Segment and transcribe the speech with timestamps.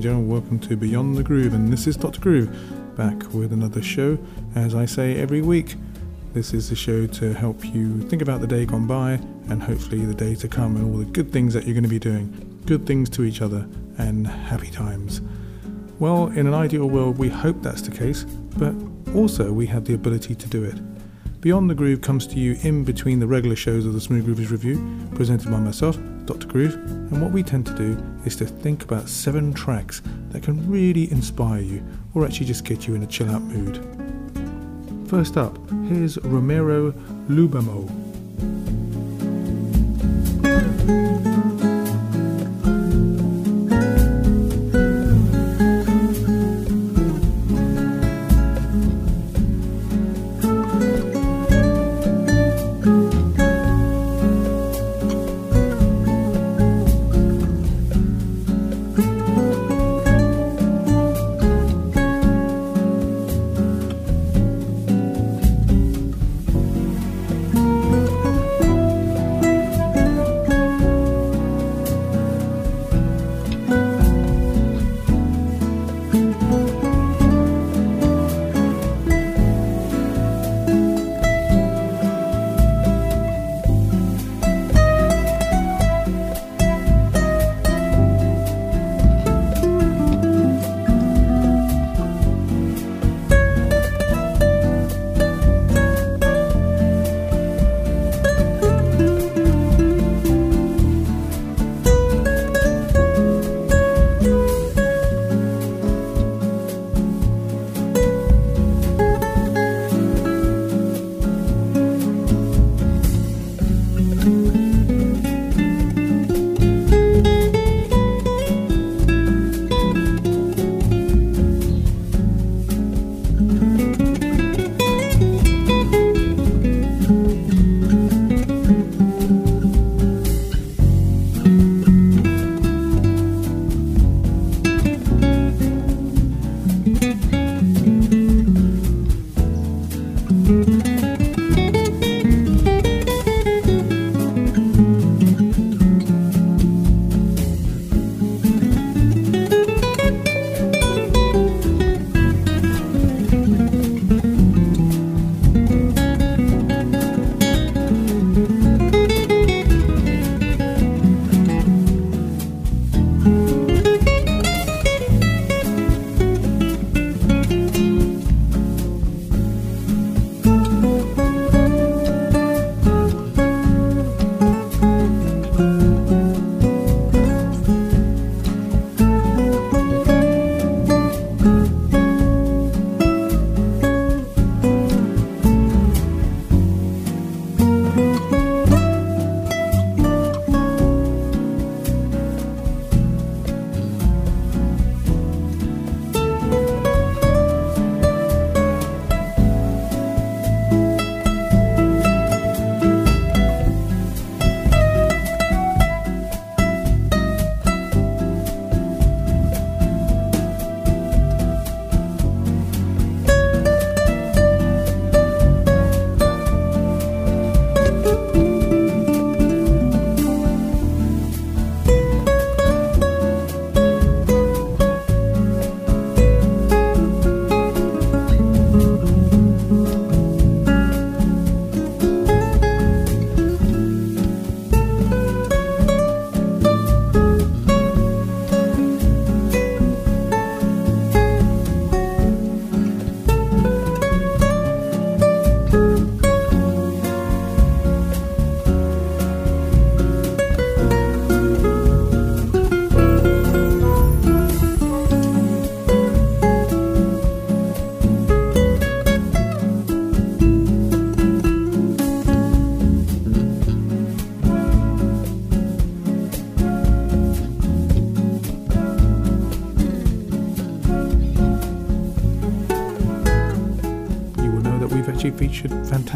[0.00, 0.18] stranger.
[0.18, 2.20] Welcome to Beyond the Groove, and this is Dr.
[2.20, 4.18] Groove back with another show.
[4.54, 5.76] As I say every week,
[6.32, 9.20] this is the show to help you think about the day gone by
[9.50, 11.90] and hopefully the day to come and all the good things that you're going to
[11.90, 12.62] be doing.
[12.64, 13.68] Good things to each other
[13.98, 15.20] and happy times.
[15.98, 18.24] Well, in an ideal world, we hope that's the case,
[18.56, 18.74] but
[19.14, 20.76] also we have the ability to do it.
[21.42, 24.50] Beyond the Groove comes to you in between the regular shows of the Smooth Groovers
[24.50, 24.78] Review,
[25.14, 25.98] presented by myself,
[26.30, 26.46] Dr.
[26.46, 30.70] Groove, and what we tend to do is to think about seven tracks that can
[30.70, 31.84] really inspire you
[32.14, 33.78] or actually just get you in a chill out mood.
[35.08, 35.58] First up,
[35.88, 36.92] here's Romero
[37.28, 38.79] Lubambo.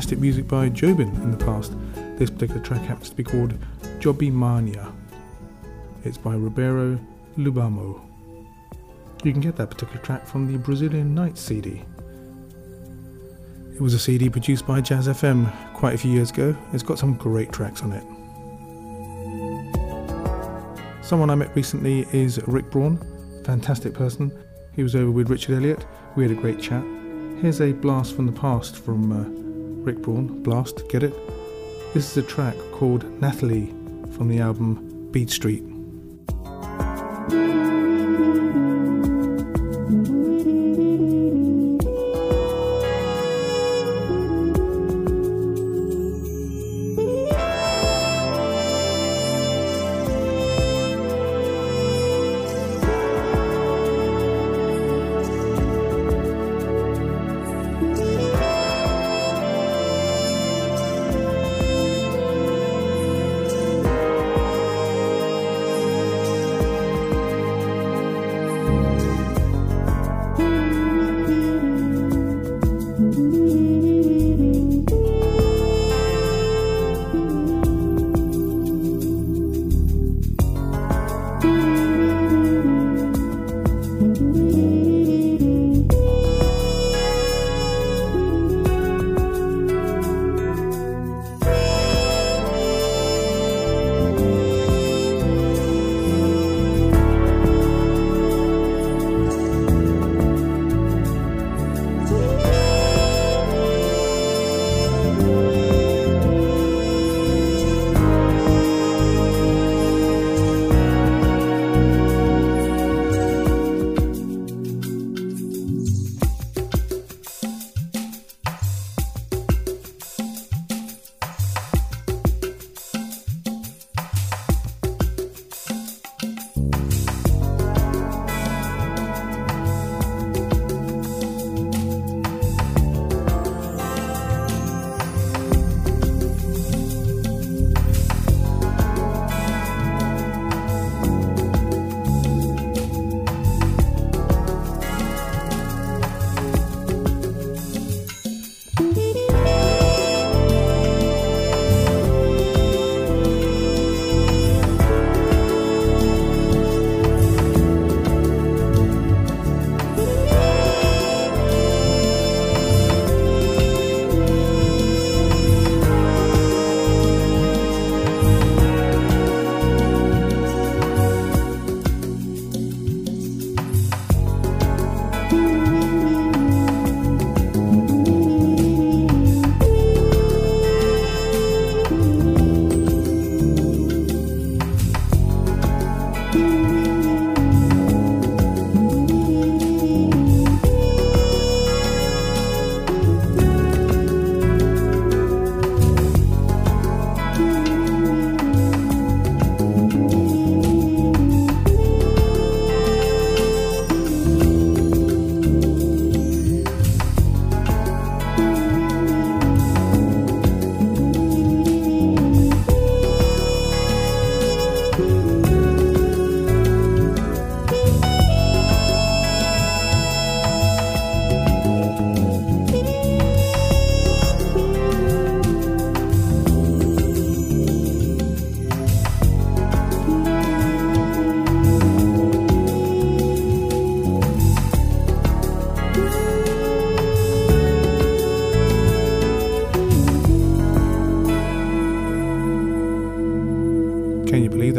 [0.05, 1.73] Fantastic music by Jobim in the past.
[2.19, 3.55] This particular track happens to be called
[4.01, 4.93] Jobimania.
[6.05, 7.01] It's by Ribeiro
[7.39, 8.03] Lubambo.
[9.23, 11.85] You can get that particular track from the Brazilian Nights CD.
[13.75, 16.55] It was a CD produced by Jazz FM quite a few years ago.
[16.75, 18.05] It's got some great tracks on it.
[21.03, 22.99] Someone I met recently is Rick Braun.
[23.43, 24.39] fantastic person.
[24.77, 25.87] He was over with Richard Elliott.
[26.15, 26.85] We had a great chat.
[27.41, 29.44] Here's a blast from the past from uh,
[29.85, 30.43] Rick Braun.
[30.43, 31.15] Blast, get it?
[31.93, 33.67] This is a track called Nathalie
[34.13, 35.63] from the album Beat Street.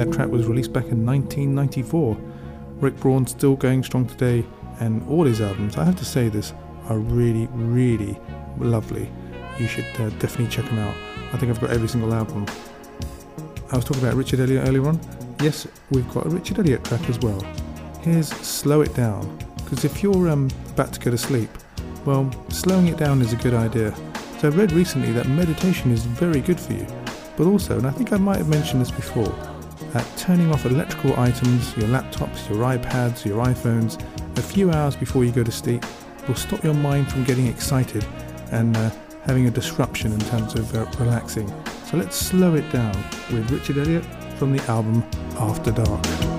[0.07, 2.17] Was released back in 1994.
[2.79, 4.45] Rick Braun still going strong today,
[4.79, 6.53] and all his albums, I have to say this,
[6.89, 8.19] are really, really
[8.57, 9.09] lovely.
[9.59, 10.95] You should uh, definitely check them out.
[11.33, 12.45] I think I've got every single album.
[13.71, 14.99] I was talking about Richard Elliott earlier on.
[15.41, 17.39] Yes, we've got a Richard Elliott track as well.
[18.01, 21.49] Here's Slow It Down, because if you're um, about to go to sleep,
[22.05, 23.95] well, slowing it down is a good idea.
[24.39, 26.85] So I read recently that meditation is very good for you.
[27.37, 29.33] But also, and I think I might have mentioned this before,
[29.95, 33.99] at turning off electrical items, your laptops, your iPads, your iPhones,
[34.37, 35.83] a few hours before you go to sleep
[36.27, 38.05] will stop your mind from getting excited
[38.51, 38.91] and uh,
[39.23, 41.47] having a disruption in terms of uh, relaxing.
[41.85, 42.95] So let's slow it down
[43.31, 44.05] with Richard Elliott
[44.37, 45.03] from the album
[45.37, 46.34] After Dark.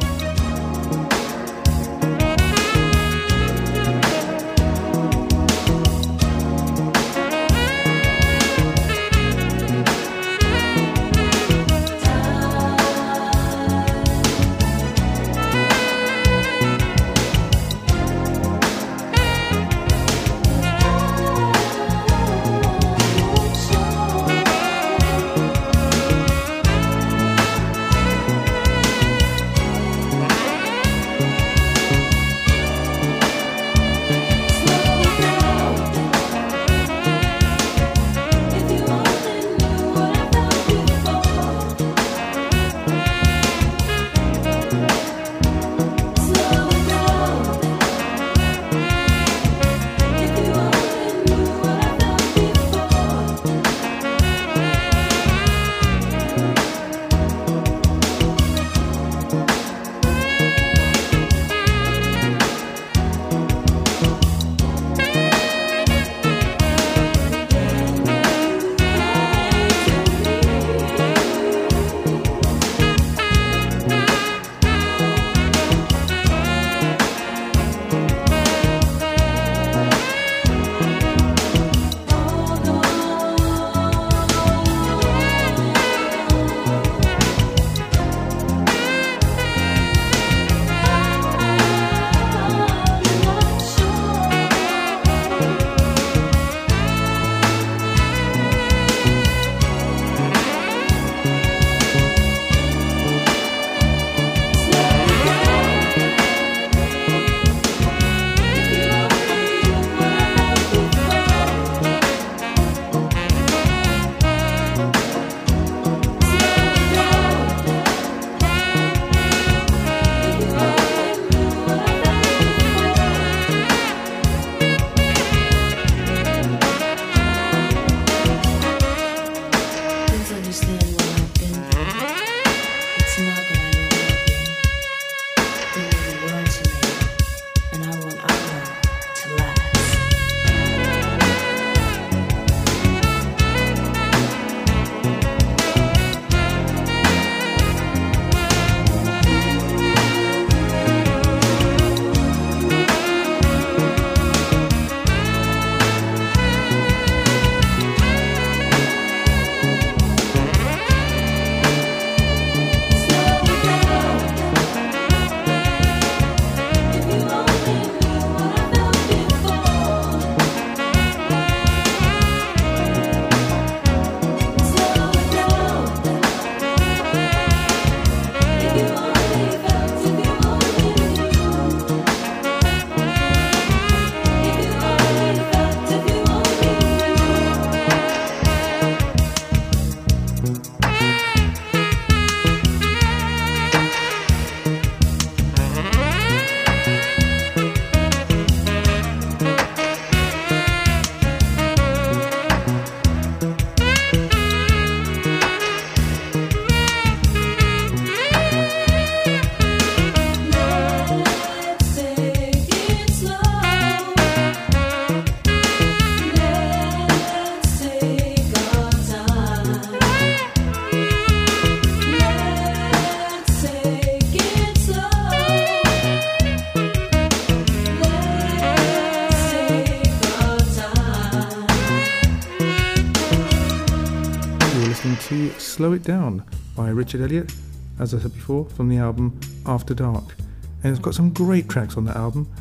[235.86, 236.42] Slow It Down
[236.74, 237.54] by Richard Elliott,
[238.00, 240.34] as I said before, from the album After Dark.
[240.82, 242.52] And it's got some great tracks on that album.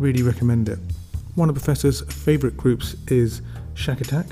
[0.00, 0.80] Really recommend it.
[1.36, 3.42] One of Professor's favourite groups is
[3.74, 4.28] Shakatak.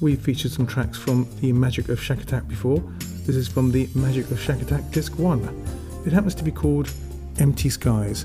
[0.00, 2.82] We've featured some tracks from the Magic of Shakatak before.
[3.26, 5.66] This is from the Magic of Shakatak Disc 1.
[6.06, 6.90] It happens to be called
[7.38, 8.24] Empty Skies.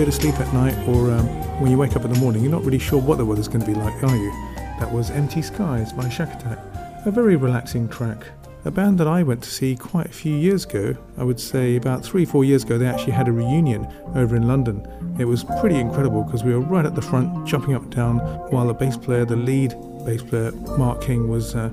[0.00, 1.26] Go to sleep at night or um,
[1.60, 3.60] when you wake up in the morning, you're not really sure what the weather's going
[3.60, 4.30] to be like, are you?
[4.78, 8.24] That was Empty Skies by Shakatak, a very relaxing track.
[8.64, 11.76] A band that I went to see quite a few years ago, I would say
[11.76, 14.88] about three, four years ago, they actually had a reunion over in London.
[15.18, 18.20] It was pretty incredible because we were right at the front, jumping up and down,
[18.50, 19.74] while the bass player, the lead
[20.06, 21.68] bass player, Mark King, was uh,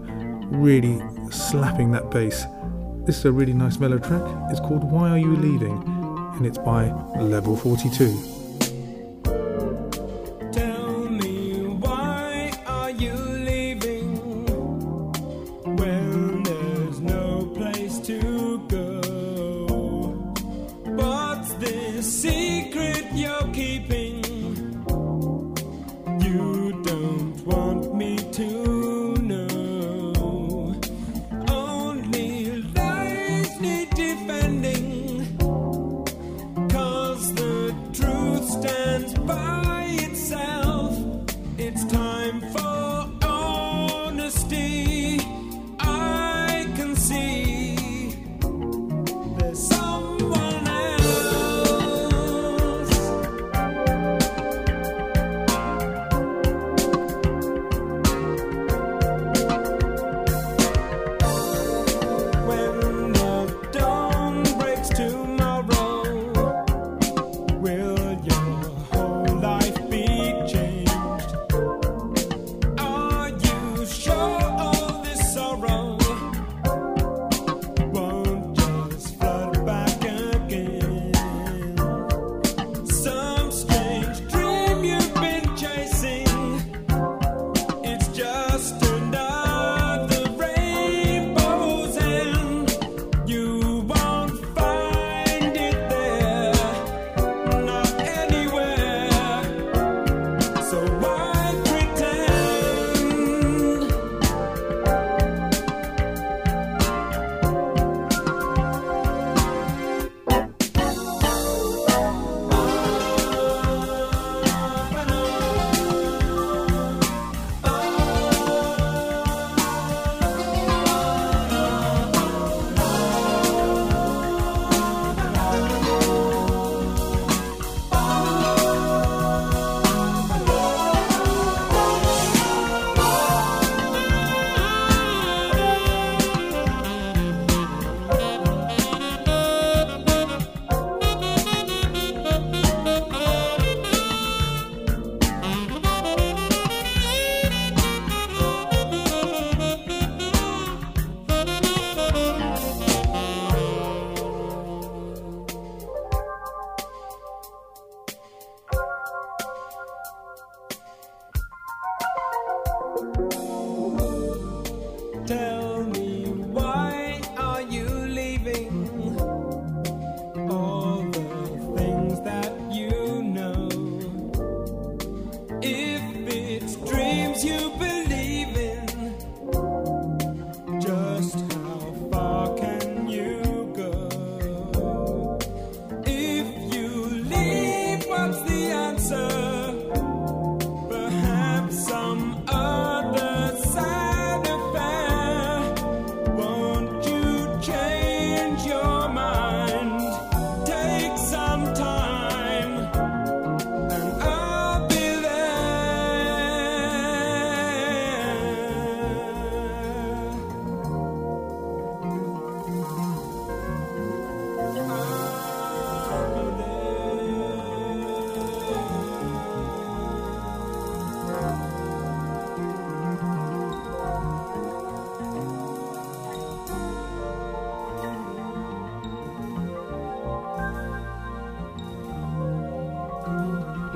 [0.51, 2.45] really slapping that bass
[3.05, 4.21] This is a really nice mellow track.
[4.51, 5.96] It's called Why Are You Leaving?
[6.37, 6.85] And it's by
[7.19, 8.36] Level 42.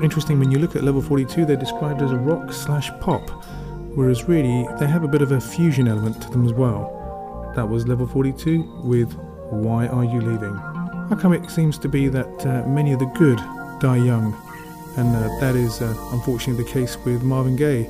[0.02, 3.28] Interesting when you look at level 42, they're described as a rock slash pop,
[3.94, 7.52] whereas really they have a bit of a fusion element to them as well.
[7.54, 9.12] That was level 42 with
[9.50, 10.54] Why Are You Leaving?
[10.54, 13.38] How come it seems to be that uh, many of the good
[13.80, 14.34] die young?
[14.96, 17.88] And uh, that is uh, unfortunately the case with Marvin Gaye.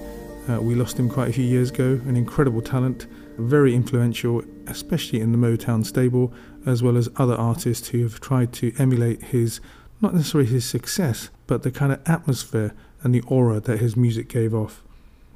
[0.49, 3.07] Uh, we lost him quite a few years ago, an incredible talent,
[3.39, 6.33] very influential, especially in the Motown stable,
[6.67, 9.61] as well as other artists who have tried to emulate his
[10.03, 14.29] not necessarily his success, but the kind of atmosphere and the aura that his music
[14.29, 14.83] gave off.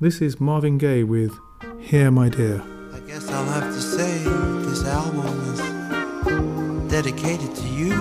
[0.00, 1.38] This is Marvin Gaye with
[1.80, 2.62] Here My Dear.
[2.92, 4.18] I guess I'll have to say
[4.66, 5.60] this album is
[6.90, 7.92] dedicated to you.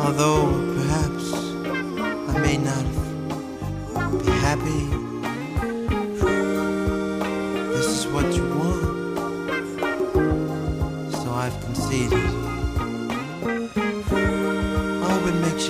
[0.00, 1.32] Although perhaps
[2.28, 2.84] I may not
[4.24, 4.88] be happy,
[7.74, 8.82] this is what you want.
[11.12, 12.33] So I've conceded.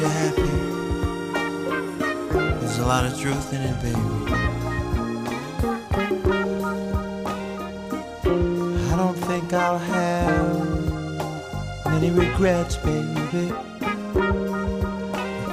[0.04, 0.42] You happy.
[2.60, 3.98] There's a lot of truth in it, baby.
[8.92, 10.66] I don't think I'll have
[11.86, 13.52] many regrets, baby.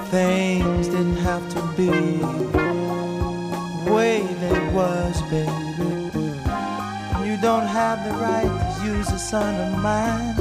[0.09, 2.17] Things didn't have to be
[3.85, 5.51] the way they was, baby.
[7.25, 10.35] You don't have the right to use a son of mine.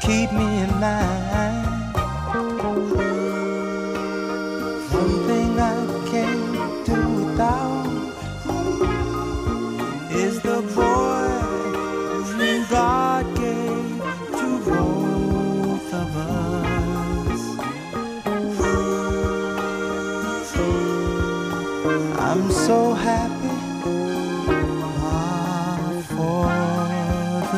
[0.00, 1.69] Keep me in line.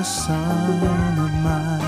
[0.04, 1.82] Son of mine.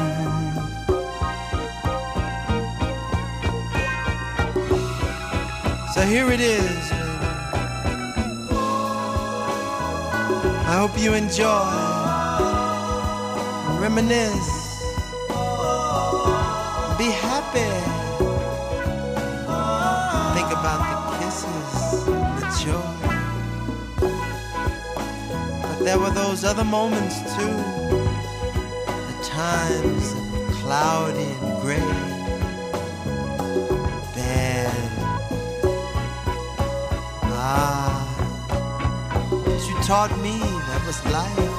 [5.94, 6.92] So here it is.
[10.66, 11.70] I hope you enjoy,
[13.80, 14.82] reminisce,
[16.98, 17.70] be happy.
[20.34, 21.70] Think about the kisses,
[22.40, 22.94] the joy.
[25.62, 27.54] But there were those other moments too,
[29.44, 30.06] times
[30.38, 31.90] of cloudy and gray,
[34.16, 34.90] bad.
[37.24, 38.00] Ah,
[39.44, 40.36] but you taught me
[40.68, 41.56] that was life.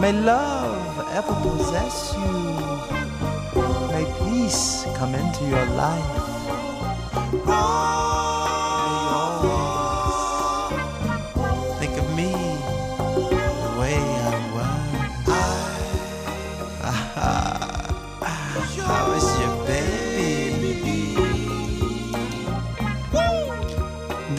[0.00, 2.38] May love ever possess you.
[3.90, 4.64] May peace
[4.98, 6.16] come into your life.
[7.48, 8.11] May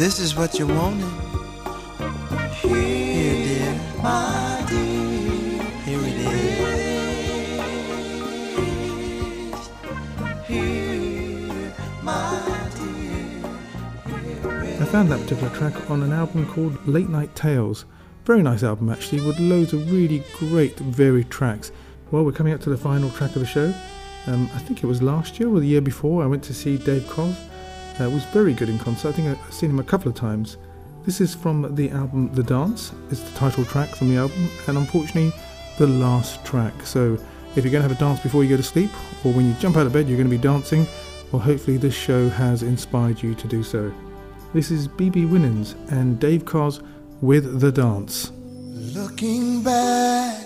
[0.04, 1.06] This is what you wanted.
[2.56, 3.74] Here, dear.
[4.02, 5.64] My dear.
[5.86, 6.60] Here it is.
[10.46, 13.48] Here, my dear.
[14.82, 17.86] I found that particular track on an album called Late Night Tales.
[18.26, 21.72] Very nice album actually, with loads of really great varied tracks.
[22.12, 23.74] Well, we're coming up to the final track of the show.
[24.28, 26.24] Um, I think it was last year or the year before.
[26.24, 27.38] I went to see Dave Koz.
[28.00, 29.10] Uh, was very good in concert.
[29.10, 30.58] I think I've seen him a couple of times.
[31.06, 32.92] This is from the album The Dance.
[33.12, 35.34] It's the title track from the album, and unfortunately,
[35.78, 36.74] the last track.
[36.86, 37.18] So,
[37.56, 38.90] if you're going to have a dance before you go to sleep,
[39.24, 40.88] or when you jump out of bed, you're going to be dancing,
[41.32, 43.94] well, hopefully, this show has inspired you to do so.
[44.54, 46.82] This is BeBe Winans and Dave Koz
[47.22, 48.32] with The Dance.
[48.96, 50.43] Looking back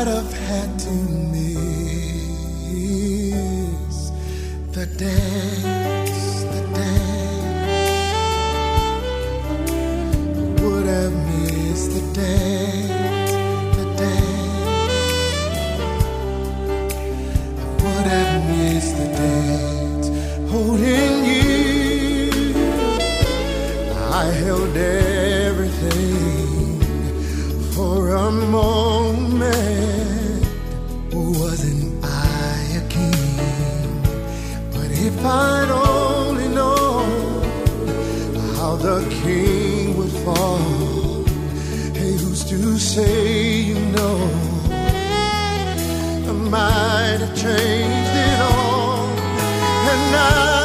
[0.00, 0.92] I'd have had to
[1.34, 1.96] miss
[4.70, 7.42] the dance, the dance.
[10.62, 13.32] Would have missed the dance,
[13.76, 15.08] the dance.
[17.82, 20.08] Would have missed the dance,
[20.48, 22.54] holding you.
[24.14, 26.28] I held everything
[27.72, 29.87] for a moment.
[35.30, 37.42] I'd only known
[38.56, 40.58] how the king would fall,
[41.94, 44.16] hey, who's to say you know?
[46.28, 49.04] I might have changed it all,
[49.92, 50.57] and now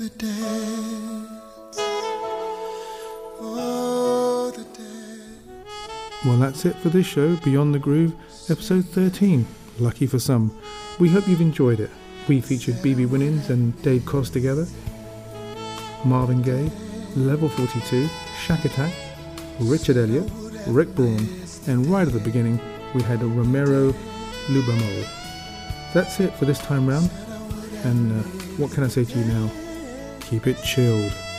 [0.00, 1.76] the dance.
[3.38, 6.24] Oh, the dance.
[6.24, 8.14] Well, that's it for this show, Beyond the Groove,
[8.48, 9.46] episode 13.
[9.78, 10.58] Lucky for some.
[10.98, 11.90] We hope you've enjoyed it.
[12.28, 14.66] We featured BeBe Winans and Dave Koz together,
[16.06, 16.70] Marvin Gaye,
[17.14, 18.08] Level 42,
[18.46, 18.90] Shakatak,
[19.58, 20.32] Richard Elliott,
[20.66, 21.28] Rick Braun,
[21.66, 22.58] and right at the beginning
[22.94, 23.92] we had a Romero
[24.46, 25.06] Lubambo.
[25.92, 27.10] That's it for this time round.
[27.84, 28.22] And uh,
[28.56, 29.50] what can I say to you now?
[30.30, 31.29] Keep it chilled.